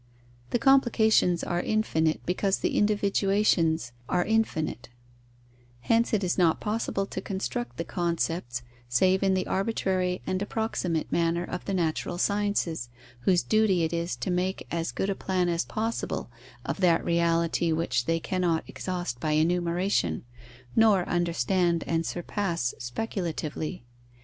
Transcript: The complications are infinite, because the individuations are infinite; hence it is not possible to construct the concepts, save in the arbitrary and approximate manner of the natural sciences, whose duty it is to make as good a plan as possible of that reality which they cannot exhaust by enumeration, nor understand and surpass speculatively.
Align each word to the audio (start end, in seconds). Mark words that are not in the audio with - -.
The 0.49 0.57
complications 0.57 1.43
are 1.43 1.61
infinite, 1.61 2.21
because 2.25 2.57
the 2.57 2.75
individuations 2.75 3.91
are 4.09 4.25
infinite; 4.25 4.89
hence 5.81 6.11
it 6.11 6.23
is 6.23 6.39
not 6.39 6.59
possible 6.59 7.05
to 7.05 7.21
construct 7.21 7.77
the 7.77 7.83
concepts, 7.83 8.63
save 8.89 9.21
in 9.21 9.35
the 9.35 9.45
arbitrary 9.45 10.23
and 10.25 10.41
approximate 10.41 11.11
manner 11.11 11.43
of 11.43 11.65
the 11.65 11.75
natural 11.75 12.17
sciences, 12.17 12.89
whose 13.25 13.43
duty 13.43 13.83
it 13.83 13.93
is 13.93 14.15
to 14.15 14.31
make 14.31 14.65
as 14.71 14.91
good 14.91 15.11
a 15.11 15.13
plan 15.13 15.47
as 15.47 15.65
possible 15.65 16.31
of 16.65 16.79
that 16.79 17.05
reality 17.05 17.71
which 17.71 18.05
they 18.05 18.19
cannot 18.19 18.63
exhaust 18.67 19.19
by 19.19 19.33
enumeration, 19.33 20.25
nor 20.75 21.07
understand 21.07 21.83
and 21.85 22.07
surpass 22.07 22.73
speculatively. 22.79 23.85